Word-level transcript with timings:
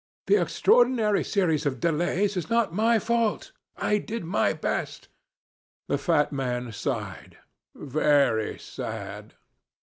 'The 0.25 0.35
extraordinary 0.41 1.23
series 1.23 1.63
of 1.63 1.79
delays 1.79 2.35
is 2.35 2.49
not 2.49 2.73
my 2.73 2.97
fault. 2.97 3.51
I 3.77 3.99
did 3.99 4.23
my 4.25 4.51
possible.' 4.55 5.09
The 5.89 5.99
fat 5.99 6.31
man 6.31 6.71
sighed, 6.71 7.37
'Very 7.75 8.57
sad.' 8.57 9.35